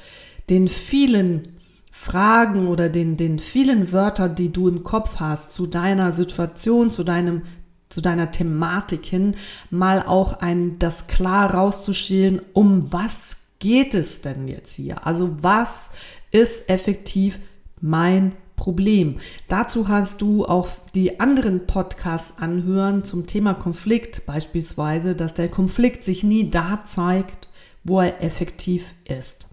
den 0.50 0.70
vielen 0.70 1.58
Fragen 1.92 2.70
oder 2.70 2.88
den, 2.88 3.18
den 3.18 3.40
vielen 3.40 3.92
Wörtern, 3.92 4.34
die 4.36 4.54
du 4.54 4.70
im 4.70 4.86
Kopf 4.86 5.16
hast, 5.18 5.52
zu 5.52 5.68
deiner 5.68 6.14
Situation, 6.14 6.92
zu 6.92 7.04
deinem 7.04 7.42
zu 7.90 8.00
deiner 8.00 8.32
Thematik 8.32 9.06
hin, 9.06 9.36
mal 9.70 10.02
auch 10.02 10.40
ein, 10.40 10.80
das 10.80 11.08
klar 11.08 11.54
rauszuschälen, 11.54 12.40
um 12.54 12.90
was 12.94 13.36
geht 13.60 13.94
es 13.94 14.22
denn 14.22 14.48
jetzt 14.48 14.76
hier? 14.76 15.06
Also 15.06 15.36
was 15.42 15.90
ist 16.32 16.70
effektiv 16.70 17.38
mein 17.82 18.32
Problem? 18.62 19.18
Dazu 19.48 19.88
hast 19.88 20.22
du 20.22 20.46
auch 20.46 20.68
die 20.94 21.20
anderen 21.20 21.66
Podcasts 21.66 22.36
anhören 22.38 23.04
zum 23.04 23.26
Thema 23.26 23.56
Konflikt, 23.56 24.28
beispielsweise, 24.28 25.16
dass 25.16 25.34
der 25.34 25.50
Konflikt 25.50 26.06
sich 26.06 26.24
nie 26.24 26.52
da 26.52 26.84
zeigt, 26.86 27.50
wo 27.84 28.02
er 28.02 28.24
effektiv 28.24 28.94
ist. 29.06 29.48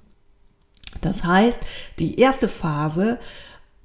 Das 1.01 1.25
heißt, 1.25 1.61
die 1.99 2.21
erste 2.21 2.49
Phase 2.49 3.19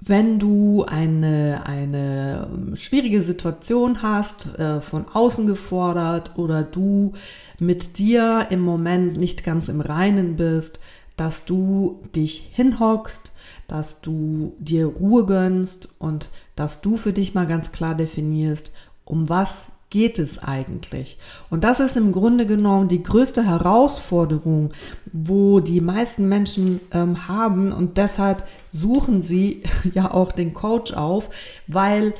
wenn 0.05 0.37
du 0.37 0.83
eine, 0.83 1.61
eine 1.65 2.49
ähm, 2.51 2.75
schwierige 2.75 3.21
Situation 3.21 4.01
hast, 4.01 4.59
äh, 4.59 4.81
von 4.81 5.05
außen 5.07 5.47
gefordert 5.47 6.37
oder 6.37 6.61
du 6.63 7.13
mit 7.57 7.97
dir 7.97 8.47
im 8.49 8.59
Moment 8.59 9.15
nicht 9.15 9.45
ganz 9.45 9.69
im 9.69 9.79
Reinen 9.79 10.35
bist, 10.35 10.81
dass 11.15 11.45
du 11.45 12.01
dich 12.13 12.49
hinhockst, 12.51 13.32
dass 13.67 14.01
du 14.01 14.53
dir 14.59 14.87
Ruhe 14.87 15.25
gönnst 15.25 15.89
und 15.99 16.29
dass 16.55 16.81
du 16.81 16.97
für 16.97 17.13
dich 17.13 17.33
mal 17.33 17.47
ganz 17.47 17.71
klar 17.71 17.95
definierst, 17.95 18.71
um 19.05 19.29
was 19.29 19.65
geht 19.89 20.17
es 20.17 20.39
eigentlich? 20.39 21.19
Und 21.51 21.63
das 21.63 21.79
ist 21.79 21.95
im 21.97 22.11
Grunde 22.11 22.47
genommen 22.47 22.87
die 22.87 23.03
größte 23.03 23.45
Herausforderung, 23.45 24.71
wo 25.11 25.59
die 25.59 25.81
meisten 25.81 26.27
Menschen 26.27 26.79
ähm, 26.91 27.27
haben 27.27 27.71
und 27.71 27.97
deshalb 27.97 28.47
suchen 28.69 29.21
sie 29.21 29.61
ja 29.93 30.11
auch 30.11 30.31
den 30.31 30.53
Coach 30.53 30.93
auf, 30.93 31.29
weil 31.67 32.13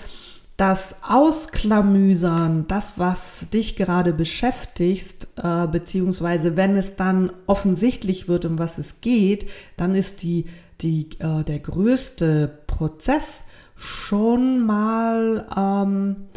das 0.56 0.98
Ausklamüsern, 1.02 2.66
das, 2.68 2.94
was 2.98 3.50
dich 3.52 3.76
gerade 3.76 4.14
beschäftigt, 4.14 5.28
äh, 5.36 5.68
beziehungsweise 5.68 6.56
wenn 6.56 6.76
es 6.76 6.96
dann 6.96 7.32
offensichtlich 7.48 8.28
wird, 8.28 8.46
um 8.46 8.60
was 8.60 8.78
es 8.78 9.02
geht, 9.02 9.48
dann 9.78 9.96
ist 9.96 10.22
die, 10.22 10.46
die, 10.84 11.10
äh, 11.20 11.44
der 11.44 11.60
größte 11.60 12.60
Prozess 12.68 13.44
schon 13.76 14.66
mal 14.66 15.48
ähm, 15.56 16.28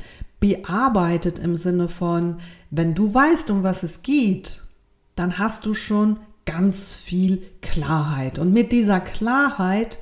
bearbeitet 0.40 1.38
im 1.38 1.56
Sinne 1.56 1.88
von, 1.88 2.38
wenn 2.70 2.94
du 2.94 3.12
weißt, 3.12 3.50
um 3.50 3.62
was 3.62 3.82
es 3.82 4.02
geht, 4.02 4.62
dann 5.14 5.38
hast 5.38 5.66
du 5.66 5.74
schon 5.74 6.18
ganz 6.44 6.94
viel 6.94 7.42
Klarheit. 7.60 8.38
Und 8.38 8.52
mit 8.52 8.72
dieser 8.72 9.00
Klarheit 9.00 9.98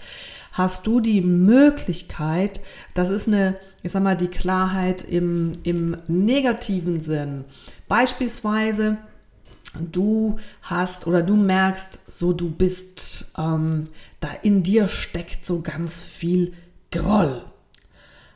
hast 0.53 0.87
du 0.87 1.01
die 1.01 1.21
Möglichkeit, 1.21 2.61
das 2.95 3.11
ist 3.11 3.27
eine, 3.27 3.57
ich 3.83 3.93
sag 3.93 4.03
mal, 4.03 4.17
die 4.17 4.29
Klarheit 4.29 5.03
im, 5.03 5.53
im 5.65 5.97
negativen 6.07 7.01
Sinn. 7.01 7.45
Beispielsweise, 7.89 8.99
du 9.79 10.39
hast 10.63 11.07
oder 11.07 11.23
du 11.23 11.37
merkst, 11.37 12.01
so 12.09 12.33
du 12.33 12.51
bist, 12.51 13.33
ähm, 13.37 13.89
da 14.21 14.29
in 14.43 14.63
dir 14.63 14.87
steckt 14.87 15.47
so 15.47 15.61
ganz 15.61 16.01
viel 16.01 16.53
Groll 16.91 17.43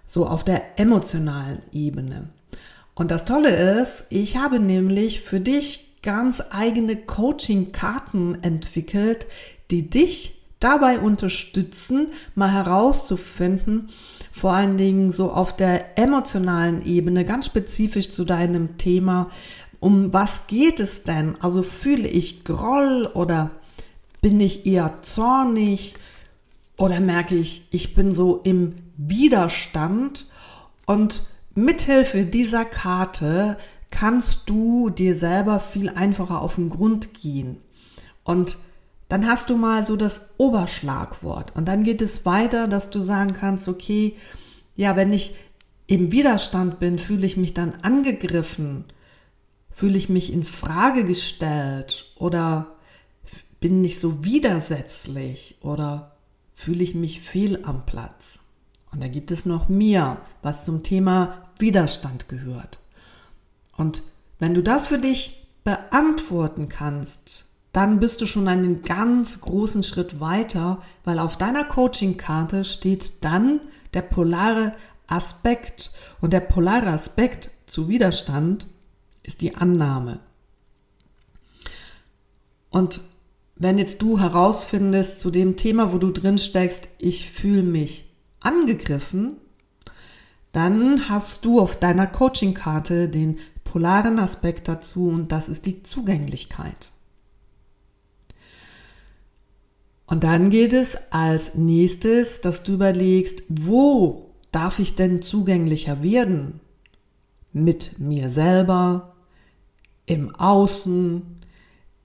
so 0.09 0.27
auf 0.27 0.43
der 0.43 0.81
emotionalen 0.81 1.61
Ebene. 1.71 2.31
Und 2.95 3.13
das 3.13 3.25
Tolle 3.25 3.51
ist, 3.81 4.07
ich 4.09 4.37
habe 4.39 4.59
nämlich 4.59 5.21
für 5.21 5.39
dich 5.39 6.01
ganz 6.03 6.43
eigene 6.51 6.97
Coaching-Karten 6.97 8.39
entwickelt, 8.43 9.27
die 9.71 9.89
dich 9.89 10.41
dabei 10.59 10.99
unterstützen, 10.99 12.09
mal 12.35 12.51
herauszufinden, 12.51 13.91
vor 14.33 14.53
allen 14.53 14.77
Dingen 14.77 15.13
so 15.13 15.31
auf 15.31 15.55
der 15.55 15.99
emotionalen 15.99 16.85
Ebene, 16.85 17.25
ganz 17.25 17.47
spezifisch 17.47 18.11
zu 18.11 18.25
deinem 18.25 18.79
Thema, 18.79 19.31
um 19.81 20.13
was 20.13 20.47
geht 20.47 20.81
es 20.81 21.05
denn? 21.05 21.37
Also 21.41 21.63
fühle 21.63 22.09
ich 22.09 22.45
Groll 22.45 23.09
oder 23.15 23.51
bin 24.21 24.41
ich 24.41 24.67
eher 24.67 24.99
zornig 25.03 25.95
oder 26.77 27.01
merke 27.01 27.35
ich, 27.35 27.67
ich 27.71 27.95
bin 27.95 28.15
so 28.15 28.41
im 28.45 28.75
Widerstand 28.97 30.27
und 30.87 31.23
mithilfe 31.55 32.25
dieser 32.25 32.65
Karte 32.65 33.57
kannst 33.91 34.49
du 34.49 34.91
dir 34.91 35.17
selber 35.17 35.61
viel 35.61 35.89
einfacher 35.89 36.43
auf 36.43 36.57
den 36.57 36.71
Grund 36.71 37.15
gehen. 37.15 37.59
Und 38.25 38.59
dann 39.09 39.27
hast 39.27 39.49
du 39.49 39.57
mal 39.57 39.83
so 39.83 39.97
das 39.97 40.29
Oberschlagwort 40.37 41.57
und 41.57 41.67
dann 41.67 41.83
geht 41.83 42.03
es 42.03 42.27
weiter, 42.27 42.69
dass 42.69 42.91
du 42.91 43.01
sagen 43.01 43.33
kannst, 43.33 43.67
okay, 43.69 44.17
ja, 44.77 44.97
wenn 44.97 45.13
ich 45.13 45.35
im 45.87 46.13
Widerstand 46.13 46.79
bin, 46.79 46.99
fühle 46.99 47.27
ich 47.27 47.39
mich 47.39 47.55
dann 47.55 47.75
angegriffen, 47.83 48.85
fühle 49.79 49.97
ich 49.97 50.09
mich 50.09 50.33
in 50.33 50.43
Frage 50.43 51.05
gestellt 51.05 52.07
oder 52.17 52.75
bin 53.61 53.85
ich 53.85 54.01
so 54.01 54.25
widersetzlich 54.25 55.55
oder 55.61 56.17
fühle 56.53 56.83
ich 56.83 56.97
mich 56.97 57.21
fehl 57.21 57.61
am 57.63 57.87
Platz. 57.87 58.41
Und 58.91 59.01
da 59.05 59.07
gibt 59.07 59.31
es 59.31 59.47
noch 59.47 59.69
mehr, 59.69 60.21
was 60.43 60.65
zum 60.65 60.83
Thema 60.83 61.49
Widerstand 61.61 62.29
gehört. 62.29 62.81
Und 63.77 64.03
wenn 64.41 64.53
du 64.53 64.65
das 64.65 64.89
für 64.89 64.99
dich 64.99 65.47
beantworten 65.63 66.69
kannst, 66.69 67.47
dann 67.73 68.01
bist 68.01 68.21
du 68.21 68.27
schon 68.27 68.49
einen 68.49 68.83
ganz 68.83 69.41
großen 69.41 69.85
Schritt 69.85 70.19
weiter, 70.19 70.83
weil 71.05 71.21
auf 71.21 71.37
deiner 71.37 71.63
Coaching-Karte 71.63 72.65
steht 72.65 73.23
dann 73.23 73.61
der 73.95 74.03
polare 74.03 74.75
Aspekt. 75.07 75.93
Und 76.21 76.33
der 76.33 76.41
polare 76.41 76.89
Aspekt 76.89 77.51
zu 77.69 77.87
Widerstand 77.89 78.67
ist 79.29 79.43
die 79.43 79.55
Annahme. 79.55 80.21
Und 82.71 83.01
wenn 83.57 83.79
jetzt 83.79 84.03
du 84.03 84.19
herausfindest 84.19 85.21
zu 85.21 85.31
dem 85.31 85.57
Thema, 85.57 85.93
wo 85.93 85.99
du 85.99 86.11
drin 86.11 86.39
steckst, 86.39 86.89
ich 86.99 87.31
fühle 87.31 87.63
mich 87.63 88.09
angegriffen, 88.41 89.37
dann 90.53 91.09
hast 91.09 91.45
du 91.45 91.61
auf 91.61 91.77
deiner 91.77 92.07
Coaching-Karte 92.07 93.09
den 93.09 93.39
polaren 93.65 94.19
Aspekt 94.19 94.67
dazu 94.67 95.09
und 95.09 95.31
das 95.31 95.49
ist 95.49 95.67
die 95.67 95.83
Zugänglichkeit. 95.83 96.93
Und 100.07 100.25
dann 100.25 100.49
geht 100.49 100.73
es 100.73 100.97
als 101.11 101.55
nächstes, 101.55 102.41
dass 102.41 102.63
du 102.63 102.73
überlegst, 102.73 103.43
wo 103.49 104.31
darf 104.53 104.79
ich 104.79 104.95
denn 104.95 105.21
zugänglicher 105.21 106.03
werden? 106.03 106.61
Mit 107.53 107.99
mir 107.99 108.31
selber, 108.31 109.15
im 110.09 110.35
Außen, 110.35 111.23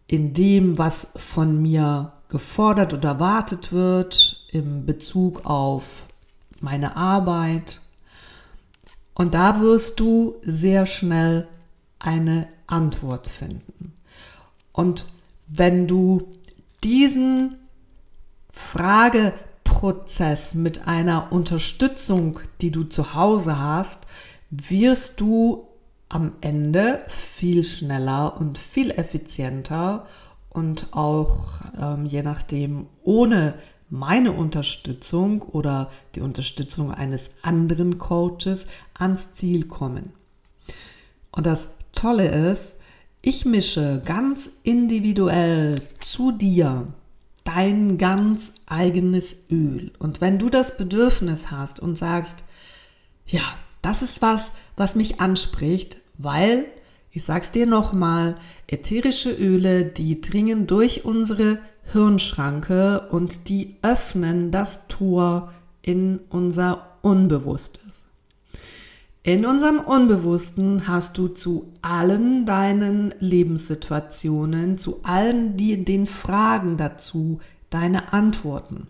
in 0.07 0.33
dem, 0.33 0.77
was 0.77 1.07
von 1.15 1.61
mir 1.61 2.11
gefordert 2.27 2.93
oder 2.93 3.09
erwartet 3.09 3.71
wird, 3.71 4.45
im 4.51 4.85
Bezug 4.85 5.45
auf 5.45 6.03
meine 6.59 6.97
Arbeit. 6.97 7.79
Und 9.13 9.33
da 9.33 9.61
wirst 9.61 10.01
du 10.01 10.35
sehr 10.41 10.85
schnell 10.85 11.47
eine 11.97 12.49
Antwort 12.67 13.29
finden. 13.29 13.93
Und 14.73 15.05
wenn 15.47 15.87
du 15.87 16.27
diesen 16.83 17.55
Frageprozess 18.51 20.55
mit 20.55 20.89
einer 20.89 21.31
Unterstützung, 21.31 22.41
die 22.59 22.71
du 22.71 22.83
zu 22.83 23.13
Hause 23.13 23.59
hast, 23.59 23.99
wirst 24.49 25.21
du 25.21 25.69
am 26.13 26.33
Ende 26.41 27.03
viel 27.07 27.63
schneller 27.63 28.37
und 28.39 28.59
viel 28.59 28.91
effizienter 28.91 30.05
und 30.49 30.87
auch 30.91 31.47
ähm, 31.79 32.05
je 32.05 32.21
nachdem 32.21 32.85
ohne 33.01 33.55
meine 33.89 34.31
Unterstützung 34.31 35.41
oder 35.41 35.89
die 36.13 36.21
Unterstützung 36.21 36.93
eines 36.93 37.31
anderen 37.41 37.97
Coaches 37.97 38.65
ans 38.93 39.33
Ziel 39.33 39.65
kommen. 39.65 40.13
Und 41.31 41.47
das 41.47 41.69
Tolle 41.93 42.27
ist, 42.51 42.75
ich 43.23 43.45
mische 43.45 44.01
ganz 44.05 44.51
individuell 44.61 45.81
zu 45.99 46.31
dir 46.31 46.87
dein 47.43 47.97
ganz 47.97 48.53
eigenes 48.67 49.35
Öl. 49.49 49.91
Und 49.97 50.21
wenn 50.21 50.37
du 50.37 50.49
das 50.49 50.77
Bedürfnis 50.77 51.49
hast 51.49 51.79
und 51.79 51.97
sagst, 51.97 52.43
ja, 53.25 53.41
das 53.81 54.01
ist 54.01 54.21
was, 54.21 54.51
was 54.75 54.95
mich 54.95 55.19
anspricht, 55.19 56.02
weil, 56.17 56.65
ich 57.11 57.23
sag's 57.23 57.51
dir 57.51 57.65
nochmal, 57.65 58.35
ätherische 58.67 59.31
Öle, 59.31 59.85
die 59.85 60.21
dringen 60.21 60.67
durch 60.67 61.05
unsere 61.05 61.59
Hirnschranke 61.91 63.07
und 63.11 63.49
die 63.49 63.75
öffnen 63.81 64.51
das 64.51 64.87
Tor 64.87 65.53
in 65.81 66.19
unser 66.29 66.97
Unbewusstes. 67.01 68.07
In 69.25 69.45
unserem 69.45 69.79
Unbewussten 69.79 70.87
hast 70.87 71.17
du 71.17 71.29
zu 71.29 71.71
allen 71.81 72.45
deinen 72.45 73.13
Lebenssituationen, 73.19 74.77
zu 74.77 74.99
allen 75.03 75.55
die, 75.55 75.85
den 75.85 76.07
Fragen 76.07 76.75
dazu 76.75 77.39
deine 77.69 78.11
Antworten. 78.11 78.87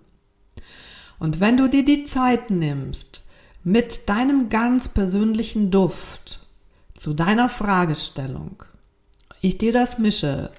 Und 1.19 1.39
wenn 1.39 1.57
du 1.57 1.69
dir 1.69 1.85
die 1.85 2.05
Zeit 2.05 2.49
nimmst, 2.49 3.27
mit 3.63 4.09
deinem 4.09 4.49
ganz 4.49 4.87
persönlichen 4.87 5.69
Duft 5.69 6.42
zu 7.03 7.13
deiner 7.13 7.49
Fragestellung, 7.49 8.63
ich 9.41 9.57
dir 9.57 9.73
das 9.73 9.99
mische, 9.99 10.51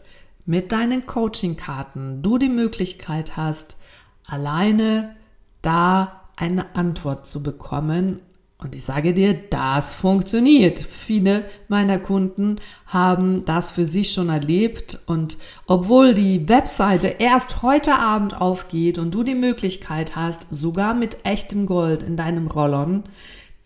mit 0.44 0.72
deinen 0.72 1.07
Coaching-Karten 1.07 2.22
du 2.22 2.37
die 2.37 2.50
Möglichkeit 2.50 3.38
hast, 3.38 3.78
alleine 4.26 5.16
da 5.62 6.20
eine 6.37 6.76
Antwort 6.76 7.24
zu 7.24 7.42
bekommen. 7.42 8.20
Und 8.59 8.74
ich 8.74 8.85
sage 8.85 9.14
dir, 9.14 9.33
das 9.33 9.94
funktioniert. 9.94 10.80
Viele 10.80 11.46
meiner 11.68 11.98
Kunden 11.98 12.57
haben 12.88 13.46
das 13.46 13.70
für 13.70 13.87
sich 13.87 14.12
schon 14.12 14.28
erlebt. 14.28 14.98
Und 15.07 15.38
obwohl 15.64 16.12
die 16.12 16.46
Webseite 16.50 17.07
erst 17.07 17.62
heute 17.62 17.94
Abend 17.94 18.38
aufgeht 18.38 18.98
und 18.98 19.12
du 19.12 19.22
die 19.22 19.35
Möglichkeit 19.35 20.14
hast, 20.14 20.46
sogar 20.50 20.92
mit 20.92 21.24
echtem 21.24 21.64
Gold 21.64 22.02
in 22.02 22.18
deinem 22.18 22.48
Rollon, 22.48 23.04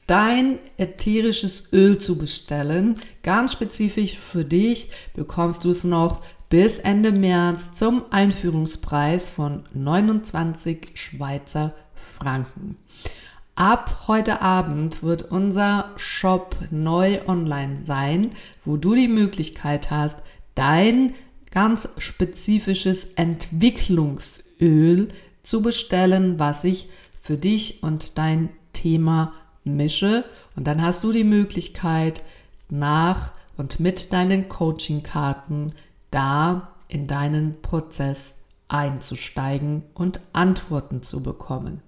dein 0.08 0.58
ätherisches 0.78 1.72
Öl 1.72 1.98
zu 1.98 2.18
bestellen, 2.18 2.96
ganz 3.22 3.52
spezifisch 3.52 4.18
für 4.18 4.44
dich, 4.44 4.90
bekommst 5.14 5.64
du 5.64 5.70
es 5.70 5.84
noch 5.84 6.22
bis 6.48 6.78
Ende 6.78 7.12
März 7.12 7.74
zum 7.74 8.04
Einführungspreis 8.10 9.28
von 9.28 9.64
29 9.74 10.92
Schweizer 10.94 11.74
Franken. 11.94 12.76
Ab 13.54 14.04
heute 14.08 14.40
Abend 14.40 15.02
wird 15.02 15.30
unser 15.30 15.90
Shop 15.96 16.56
neu 16.70 17.20
online 17.26 17.84
sein, 17.84 18.30
wo 18.64 18.76
du 18.76 18.94
die 18.94 19.08
Möglichkeit 19.08 19.90
hast, 19.90 20.22
dein 20.54 21.14
ganz 21.50 21.88
spezifisches 21.98 23.08
Entwicklungsöl 23.16 25.08
zu 25.42 25.60
bestellen, 25.60 26.38
was 26.38 26.64
ich 26.64 26.88
für 27.20 27.36
dich 27.36 27.82
und 27.82 28.16
dein 28.16 28.48
Thema 28.72 29.34
mische. 29.68 30.24
Und 30.56 30.66
dann 30.66 30.82
hast 30.82 31.04
du 31.04 31.12
die 31.12 31.24
Möglichkeit, 31.24 32.22
nach 32.70 33.32
und 33.56 33.80
mit 33.80 34.12
deinen 34.12 34.48
Coaching-Karten 34.48 35.72
da 36.10 36.68
in 36.88 37.06
deinen 37.06 37.60
Prozess 37.62 38.34
einzusteigen 38.68 39.82
und 39.94 40.20
Antworten 40.32 41.02
zu 41.02 41.22
bekommen 41.22 41.82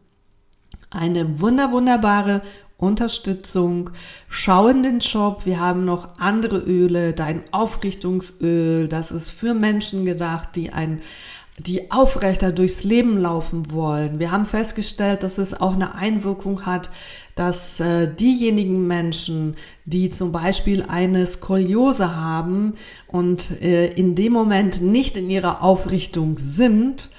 eine 0.91 1.41
wunder 1.41 1.71
wunderbare 1.73 2.43
Unterstützung. 2.77 3.91
Schau 4.29 4.69
in 4.69 4.83
den 4.83 5.01
Shop. 5.01 5.47
Wir 5.47 5.61
haben 5.61 5.85
noch 5.85 6.19
andere 6.19 6.59
Öle. 6.59 7.13
Dein 7.13 7.43
Aufrichtungsöl. 7.53 8.89
Das 8.89 9.13
ist 9.13 9.31
für 9.31 9.55
Menschen 9.55 10.05
gedacht, 10.05 10.57
die 10.57 10.73
ein 10.73 11.01
die 11.67 11.91
aufrechter 11.91 12.53
durchs 12.53 12.85
Leben 12.85 13.19
laufen 13.19 13.71
wollen. 13.73 14.19
Wir 14.19 14.31
haben 14.31 14.47
festgestellt, 14.47 15.23
dass 15.23 15.39
es 15.39 15.61
auch 15.61 15.75
eine 15.75 15.95
Einwirkung 15.95 16.65
hat, 16.65 16.91
dass 17.35 17.81
äh, 17.81 18.13
diejenigen 18.13 18.87
Menschen, 18.87 19.57
die 19.85 20.11
zum 20.11 20.33
Beispiel 20.33 20.83
eine 20.83 21.27
Skoliose 21.27 22.17
haben 22.17 22.75
und 23.07 23.63
äh, 23.63 23.93
in 23.93 24.15
dem 24.15 24.33
Moment 24.33 24.81
nicht 24.81 25.17
in 25.17 25.29
ihrer 25.29 25.63
Aufrichtung 25.63 26.39
sind, 26.39 27.11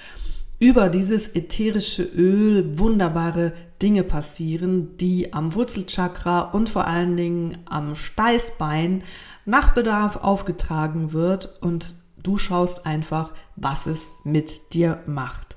über 0.60 0.90
dieses 0.90 1.36
ätherische 1.36 2.04
Öl 2.04 2.78
wunderbare 2.78 3.54
Dinge 3.82 4.04
passieren, 4.04 4.96
die 4.98 5.34
am 5.34 5.56
Wurzelchakra 5.56 6.42
und 6.42 6.70
vor 6.70 6.86
allen 6.86 7.18
Dingen 7.18 7.58
am 7.66 7.96
Steißbein 7.96 9.04
nach 9.46 9.74
Bedarf 9.74 10.18
aufgetragen 10.18 11.14
wird 11.14 11.58
und 11.62 11.96
du 12.24 12.38
schaust 12.38 12.86
einfach, 12.86 13.34
was 13.56 13.86
es 13.86 14.08
mit 14.24 14.74
dir 14.74 15.00
macht. 15.06 15.56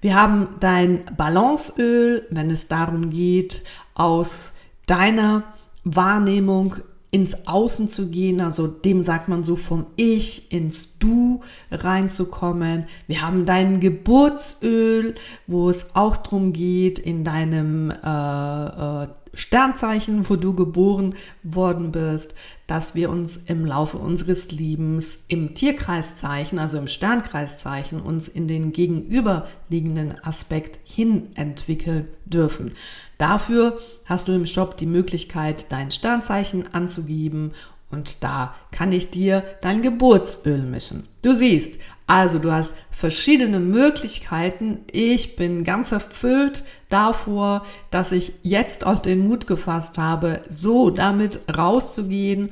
Wir 0.00 0.14
haben 0.14 0.48
dein 0.60 1.04
Balanceöl, 1.16 2.26
wenn 2.30 2.50
es 2.50 2.68
darum 2.68 3.10
geht, 3.10 3.64
aus 3.94 4.54
deiner 4.86 5.44
Wahrnehmung 5.84 6.76
ins 7.10 7.46
Außen 7.46 7.88
zu 7.88 8.08
gehen, 8.08 8.40
also 8.40 8.68
dem 8.68 9.02
sagt 9.02 9.28
man 9.28 9.42
so 9.42 9.56
vom 9.56 9.86
Ich 9.96 10.52
ins 10.52 10.98
Du 10.98 11.40
reinzukommen. 11.70 12.86
Wir 13.08 13.22
haben 13.22 13.46
dein 13.46 13.80
Geburtsöl, 13.80 15.16
wo 15.48 15.68
es 15.68 15.94
auch 15.94 16.16
darum 16.16 16.52
geht, 16.52 17.00
in 17.00 17.24
deinem 17.24 17.90
äh, 17.90 19.04
äh, 19.04 19.08
Sternzeichen, 19.32 20.28
wo 20.28 20.36
du 20.36 20.54
geboren 20.54 21.14
worden 21.42 21.92
bist, 21.92 22.34
dass 22.66 22.94
wir 22.94 23.10
uns 23.10 23.36
im 23.46 23.64
Laufe 23.64 23.98
unseres 23.98 24.50
Lebens 24.50 25.20
im 25.28 25.54
Tierkreiszeichen, 25.54 26.58
also 26.58 26.78
im 26.78 26.86
Sternkreiszeichen, 26.86 28.00
uns 28.00 28.28
in 28.28 28.48
den 28.48 28.72
gegenüberliegenden 28.72 30.22
Aspekt 30.24 30.78
hin 30.84 31.28
entwickeln 31.34 32.08
dürfen. 32.24 32.72
Dafür 33.18 33.78
hast 34.04 34.28
du 34.28 34.32
im 34.32 34.46
Shop 34.46 34.76
die 34.76 34.86
Möglichkeit, 34.86 35.70
dein 35.70 35.90
Sternzeichen 35.90 36.72
anzugeben 36.74 37.52
und 37.90 38.22
da 38.22 38.54
kann 38.70 38.92
ich 38.92 39.10
dir 39.10 39.42
dein 39.62 39.82
Geburtsöl 39.82 40.62
mischen. 40.62 41.08
Du 41.22 41.34
siehst, 41.34 41.78
also 42.06 42.38
du 42.38 42.52
hast 42.52 42.74
verschiedene 42.90 43.60
Möglichkeiten. 43.60 44.78
Ich 44.90 45.36
bin 45.36 45.64
ganz 45.64 45.92
erfüllt 45.92 46.64
davor, 46.88 47.64
dass 47.90 48.12
ich 48.12 48.32
jetzt 48.42 48.86
auch 48.86 48.98
den 48.98 49.26
Mut 49.28 49.46
gefasst 49.46 49.98
habe, 49.98 50.42
so 50.48 50.90
damit 50.90 51.40
rauszugehen 51.56 52.50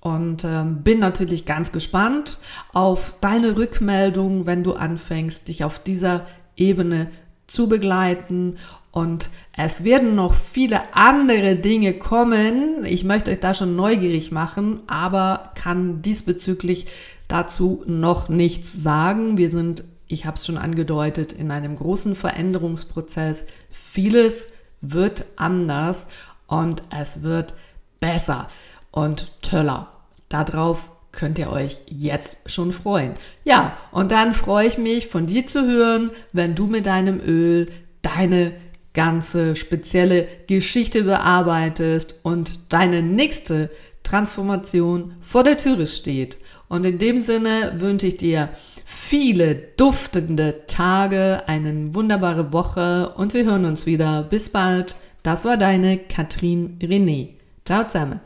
und 0.00 0.44
ähm, 0.44 0.82
bin 0.82 0.98
natürlich 0.98 1.44
ganz 1.44 1.72
gespannt 1.72 2.38
auf 2.72 3.14
deine 3.20 3.56
Rückmeldung, 3.56 4.46
wenn 4.46 4.64
du 4.64 4.74
anfängst, 4.74 5.48
dich 5.48 5.64
auf 5.64 5.78
dieser 5.78 6.26
Ebene 6.56 7.10
zu 7.46 7.68
begleiten 7.68 8.58
und 8.92 9.28
es 9.56 9.84
werden 9.84 10.14
noch 10.14 10.34
viele 10.34 10.94
andere 10.94 11.54
Dinge 11.54 11.94
kommen. 11.94 12.84
Ich 12.84 13.04
möchte 13.04 13.30
euch 13.30 13.40
da 13.40 13.54
schon 13.54 13.76
neugierig 13.76 14.32
machen, 14.32 14.80
aber 14.88 15.52
kann 15.54 16.02
diesbezüglich 16.02 16.86
dazu 17.28 17.84
noch 17.86 18.28
nichts 18.28 18.72
sagen. 18.72 19.38
Wir 19.38 19.48
sind, 19.48 19.84
ich 20.08 20.26
habe 20.26 20.36
es 20.36 20.46
schon 20.46 20.58
angedeutet, 20.58 21.32
in 21.32 21.52
einem 21.52 21.76
großen 21.76 22.16
Veränderungsprozess. 22.16 23.44
Vieles 23.70 24.52
wird 24.80 25.24
anders 25.36 26.06
und 26.48 26.82
es 26.90 27.22
wird 27.22 27.54
besser 28.00 28.48
und 28.90 29.30
toller. 29.42 29.92
Darauf 30.28 30.90
könnt 31.12 31.38
ihr 31.38 31.50
euch 31.50 31.78
jetzt 31.86 32.50
schon 32.50 32.72
freuen. 32.72 33.14
Ja, 33.44 33.76
und 33.92 34.10
dann 34.10 34.34
freue 34.34 34.66
ich 34.66 34.78
mich 34.78 35.06
von 35.06 35.26
dir 35.26 35.46
zu 35.46 35.64
hören, 35.66 36.10
wenn 36.32 36.56
du 36.56 36.66
mit 36.66 36.86
deinem 36.86 37.20
Öl 37.20 37.66
deine 38.02 38.52
ganze 38.94 39.56
spezielle 39.56 40.26
Geschichte 40.46 41.04
bearbeitest 41.04 42.20
und 42.22 42.72
deine 42.72 43.02
nächste 43.02 43.70
Transformation 44.02 45.14
vor 45.20 45.44
der 45.44 45.58
Türe 45.58 45.86
steht. 45.86 46.38
Und 46.68 46.84
in 46.84 46.98
dem 46.98 47.22
Sinne 47.22 47.74
wünsche 47.78 48.06
ich 48.06 48.16
dir 48.16 48.50
viele 48.84 49.54
duftende 49.76 50.66
Tage, 50.66 51.42
eine 51.46 51.94
wunderbare 51.94 52.52
Woche 52.52 53.12
und 53.16 53.34
wir 53.34 53.44
hören 53.44 53.64
uns 53.64 53.86
wieder. 53.86 54.22
Bis 54.24 54.48
bald. 54.48 54.96
Das 55.22 55.44
war 55.44 55.56
deine 55.56 55.98
Katrin 55.98 56.78
René. 56.80 57.28
Ciao 57.64 57.84
zusammen. 57.84 58.20